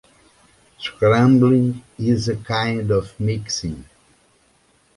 Scrambling 0.79 1.83
is 1.99 2.27
a 2.27 2.35
kind 2.35 2.89
of 2.89 3.13
mixing. 3.19 3.85